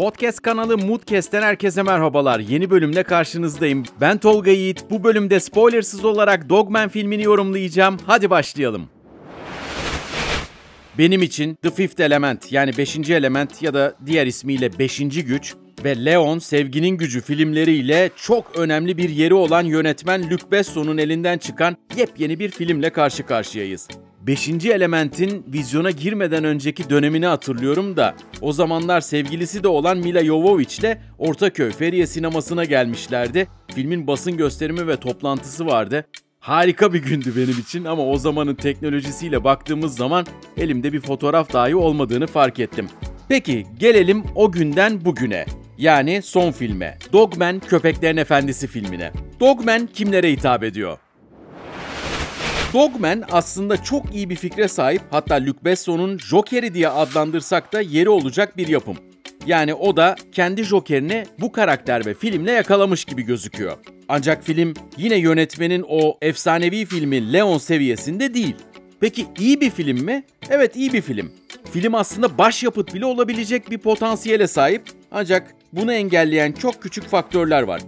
Podcast 0.00 0.40
kanalı 0.42 0.78
Moodcast'ten 0.78 1.42
herkese 1.42 1.82
merhabalar. 1.82 2.40
Yeni 2.40 2.70
bölümle 2.70 3.02
karşınızdayım. 3.02 3.82
Ben 4.00 4.18
Tolga 4.18 4.50
Yiğit. 4.50 4.90
Bu 4.90 5.04
bölümde 5.04 5.40
spoilersız 5.40 6.04
olarak 6.04 6.48
Dogman 6.48 6.88
filmini 6.88 7.22
yorumlayacağım. 7.22 7.96
Hadi 8.06 8.30
başlayalım. 8.30 8.88
Benim 10.98 11.22
için 11.22 11.54
The 11.54 11.70
Fifth 11.70 12.00
Element 12.00 12.52
yani 12.52 12.76
5. 12.78 12.96
element 13.10 13.62
ya 13.62 13.74
da 13.74 13.94
diğer 14.06 14.26
ismiyle 14.26 14.78
5. 14.78 14.98
güç 14.98 15.54
ve 15.84 16.04
Leon 16.04 16.38
Sevginin 16.38 16.96
Gücü 16.96 17.20
filmleriyle 17.20 18.10
çok 18.16 18.56
önemli 18.56 18.96
bir 18.96 19.08
yeri 19.08 19.34
olan 19.34 19.64
yönetmen 19.64 20.30
Luc 20.30 20.42
Besson'un 20.50 20.98
elinden 20.98 21.38
çıkan 21.38 21.76
yepyeni 21.96 22.38
bir 22.38 22.50
filmle 22.50 22.90
karşı 22.90 23.26
karşıyayız. 23.26 23.88
Beşinci 24.20 24.72
elementin 24.72 25.44
vizyona 25.52 25.90
girmeden 25.90 26.44
önceki 26.44 26.90
dönemini 26.90 27.26
hatırlıyorum 27.26 27.96
da 27.96 28.14
o 28.40 28.52
zamanlar 28.52 29.00
sevgilisi 29.00 29.62
de 29.62 29.68
olan 29.68 29.98
Mila 29.98 30.24
Jovovich 30.24 30.96
Ortaköy 31.18 31.70
Feriye 31.70 32.06
sinemasına 32.06 32.64
gelmişlerdi. 32.64 33.48
Filmin 33.74 34.06
basın 34.06 34.36
gösterimi 34.36 34.88
ve 34.88 34.96
toplantısı 34.96 35.66
vardı. 35.66 36.06
Harika 36.38 36.92
bir 36.92 37.02
gündü 37.02 37.32
benim 37.36 37.60
için 37.60 37.84
ama 37.84 38.06
o 38.06 38.16
zamanın 38.16 38.54
teknolojisiyle 38.54 39.44
baktığımız 39.44 39.96
zaman 39.96 40.26
elimde 40.56 40.92
bir 40.92 41.00
fotoğraf 41.00 41.52
dahi 41.52 41.76
olmadığını 41.76 42.26
fark 42.26 42.58
ettim. 42.58 42.88
Peki 43.28 43.66
gelelim 43.78 44.24
o 44.34 44.52
günden 44.52 45.04
bugüne. 45.04 45.46
Yani 45.78 46.22
son 46.22 46.52
filme. 46.52 46.98
Dogman 47.12 47.60
Köpeklerin 47.60 48.16
Efendisi 48.16 48.66
filmine. 48.66 49.12
Dogman 49.40 49.86
kimlere 49.86 50.32
hitap 50.32 50.64
ediyor? 50.64 50.98
Dogman 52.72 53.22
aslında 53.30 53.82
çok 53.82 54.14
iyi 54.14 54.30
bir 54.30 54.36
fikre 54.36 54.68
sahip 54.68 55.02
hatta 55.10 55.34
Luc 55.34 55.56
Besson'un 55.64 56.18
Joker'i 56.18 56.74
diye 56.74 56.88
adlandırsak 56.88 57.72
da 57.72 57.80
yeri 57.80 58.08
olacak 58.08 58.56
bir 58.56 58.68
yapım. 58.68 58.96
Yani 59.46 59.74
o 59.74 59.96
da 59.96 60.16
kendi 60.32 60.64
Joker'ini 60.64 61.26
bu 61.40 61.52
karakter 61.52 62.06
ve 62.06 62.14
filmle 62.14 62.52
yakalamış 62.52 63.04
gibi 63.04 63.22
gözüküyor. 63.22 63.76
Ancak 64.08 64.44
film 64.44 64.74
yine 64.96 65.16
yönetmenin 65.16 65.84
o 65.88 66.18
efsanevi 66.22 66.84
filmi 66.86 67.32
Leon 67.32 67.58
seviyesinde 67.58 68.34
değil. 68.34 68.54
Peki 69.00 69.26
iyi 69.38 69.60
bir 69.60 69.70
film 69.70 70.04
mi? 70.04 70.24
Evet 70.50 70.76
iyi 70.76 70.92
bir 70.92 71.02
film. 71.02 71.32
Film 71.72 71.94
aslında 71.94 72.38
başyapıt 72.38 72.94
bile 72.94 73.06
olabilecek 73.06 73.70
bir 73.70 73.78
potansiyele 73.78 74.46
sahip 74.46 74.82
ancak 75.10 75.54
bunu 75.72 75.92
engelleyen 75.92 76.52
çok 76.52 76.82
küçük 76.82 77.04
faktörler 77.08 77.62
var. 77.62 77.80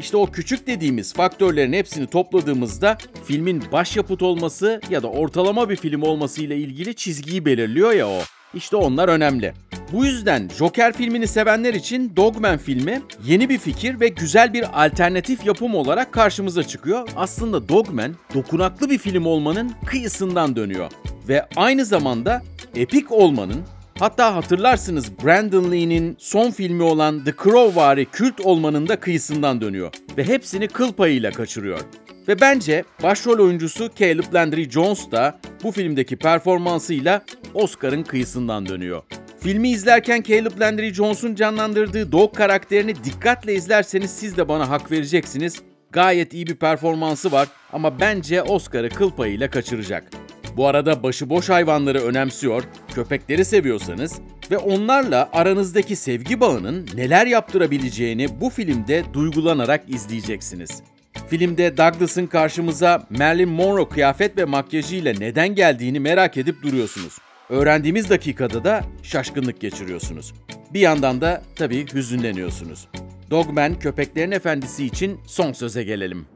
İşte 0.00 0.16
o 0.16 0.26
küçük 0.26 0.66
dediğimiz 0.66 1.14
faktörlerin 1.14 1.72
hepsini 1.72 2.06
topladığımızda 2.06 2.98
filmin 3.24 3.62
başyapıt 3.72 4.22
olması 4.22 4.80
ya 4.90 5.02
da 5.02 5.10
ortalama 5.10 5.70
bir 5.70 5.76
film 5.76 6.02
olması 6.02 6.42
ile 6.42 6.56
ilgili 6.56 6.94
çizgiyi 6.94 7.44
belirliyor 7.44 7.92
ya 7.92 8.08
o. 8.08 8.18
İşte 8.54 8.76
onlar 8.76 9.08
önemli. 9.08 9.54
Bu 9.92 10.04
yüzden 10.04 10.48
Joker 10.58 10.92
filmini 10.92 11.26
sevenler 11.26 11.74
için 11.74 12.16
Dogman 12.16 12.58
filmi 12.58 13.02
yeni 13.26 13.48
bir 13.48 13.58
fikir 13.58 14.00
ve 14.00 14.08
güzel 14.08 14.52
bir 14.52 14.84
alternatif 14.84 15.46
yapım 15.46 15.74
olarak 15.74 16.12
karşımıza 16.12 16.62
çıkıyor. 16.62 17.08
Aslında 17.16 17.68
Dogman 17.68 18.14
dokunaklı 18.34 18.90
bir 18.90 18.98
film 18.98 19.26
olmanın 19.26 19.72
kıyısından 19.86 20.56
dönüyor 20.56 20.90
ve 21.28 21.46
aynı 21.56 21.84
zamanda 21.84 22.42
epik 22.76 23.12
olmanın 23.12 23.62
Hatta 24.00 24.34
hatırlarsınız 24.34 25.18
Brandon 25.24 25.72
Lee'nin 25.72 26.16
son 26.18 26.50
filmi 26.50 26.82
olan 26.82 27.24
The 27.24 27.32
Crow 27.42 27.80
vari 27.80 28.04
kült 28.04 28.40
olmanın 28.40 28.88
da 28.88 29.00
kıyısından 29.00 29.60
dönüyor 29.60 29.92
ve 30.16 30.24
hepsini 30.24 30.68
kıl 30.68 30.92
payıyla 30.92 31.30
kaçırıyor. 31.30 31.80
Ve 32.28 32.40
bence 32.40 32.84
başrol 33.02 33.38
oyuncusu 33.38 33.90
Caleb 33.98 34.34
Landry 34.34 34.70
Jones 34.70 35.10
da 35.10 35.38
bu 35.62 35.72
filmdeki 35.72 36.16
performansıyla 36.16 37.22
Oscar'ın 37.54 38.02
kıyısından 38.02 38.66
dönüyor. 38.66 39.02
Filmi 39.40 39.70
izlerken 39.70 40.22
Caleb 40.22 40.60
Landry 40.60 40.94
Jones'un 40.94 41.34
canlandırdığı 41.34 42.12
Dog 42.12 42.36
karakterini 42.36 43.04
dikkatle 43.04 43.54
izlerseniz 43.54 44.10
siz 44.10 44.36
de 44.36 44.48
bana 44.48 44.68
hak 44.70 44.90
vereceksiniz. 44.90 45.62
Gayet 45.90 46.34
iyi 46.34 46.46
bir 46.46 46.56
performansı 46.56 47.32
var 47.32 47.48
ama 47.72 48.00
bence 48.00 48.42
Oscar'ı 48.42 48.88
kıl 48.88 49.10
payıyla 49.10 49.50
kaçıracak. 49.50 50.19
Bu 50.60 50.66
arada 50.66 51.02
başıboş 51.02 51.48
hayvanları 51.48 52.02
önemsiyor, 52.02 52.62
köpekleri 52.94 53.44
seviyorsanız 53.44 54.20
ve 54.50 54.58
onlarla 54.58 55.28
aranızdaki 55.32 55.96
sevgi 55.96 56.40
bağının 56.40 56.88
neler 56.94 57.26
yaptırabileceğini 57.26 58.40
bu 58.40 58.50
filmde 58.50 59.04
duygulanarak 59.12 59.84
izleyeceksiniz. 59.88 60.82
Filmde 61.28 61.76
Douglas'ın 61.76 62.26
karşımıza 62.26 63.06
Marilyn 63.10 63.48
Monroe 63.48 63.88
kıyafet 63.88 64.36
ve 64.36 64.44
makyajıyla 64.44 65.14
neden 65.18 65.54
geldiğini 65.54 66.00
merak 66.00 66.36
edip 66.36 66.62
duruyorsunuz. 66.62 67.18
Öğrendiğimiz 67.48 68.10
dakikada 68.10 68.64
da 68.64 68.84
şaşkınlık 69.02 69.60
geçiriyorsunuz. 69.60 70.34
Bir 70.74 70.80
yandan 70.80 71.20
da 71.20 71.42
tabii 71.56 71.86
hüzünleniyorsunuz. 71.94 72.88
Dogman 73.30 73.78
Köpeklerin 73.78 74.30
Efendisi 74.30 74.86
için 74.86 75.20
son 75.26 75.52
söze 75.52 75.82
gelelim. 75.84 76.26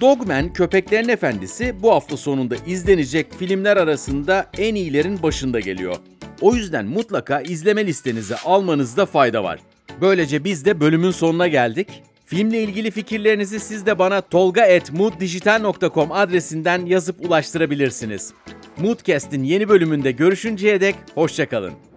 Dogman 0.00 0.52
Köpeklerin 0.52 1.08
Efendisi 1.08 1.82
bu 1.82 1.92
hafta 1.92 2.16
sonunda 2.16 2.56
izlenecek 2.66 3.34
filmler 3.38 3.76
arasında 3.76 4.50
en 4.58 4.74
iyilerin 4.74 5.22
başında 5.22 5.60
geliyor. 5.60 5.96
O 6.40 6.54
yüzden 6.54 6.86
mutlaka 6.86 7.40
izleme 7.40 7.86
listenize 7.86 8.36
almanızda 8.36 9.06
fayda 9.06 9.44
var. 9.44 9.60
Böylece 10.00 10.44
biz 10.44 10.64
de 10.64 10.80
bölümün 10.80 11.10
sonuna 11.10 11.48
geldik. 11.48 11.88
Filmle 12.24 12.62
ilgili 12.62 12.90
fikirlerinizi 12.90 13.60
siz 13.60 13.86
de 13.86 13.98
bana 13.98 14.20
tolga.mooddijital.com 14.20 16.12
adresinden 16.12 16.86
yazıp 16.86 17.26
ulaştırabilirsiniz. 17.26 18.32
Moodcast'in 18.78 19.42
yeni 19.42 19.68
bölümünde 19.68 20.12
görüşünceye 20.12 20.80
dek 20.80 20.94
hoşçakalın. 21.14 21.89